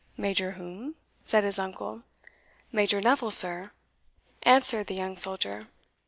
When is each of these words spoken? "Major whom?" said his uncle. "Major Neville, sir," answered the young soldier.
"Major 0.17 0.53
whom?" 0.53 0.95
said 1.23 1.43
his 1.43 1.59
uncle. 1.59 2.01
"Major 2.71 2.99
Neville, 3.01 3.29
sir," 3.29 3.69
answered 4.43 4.87
the 4.87 4.95
young 4.95 5.15
soldier. 5.15 5.67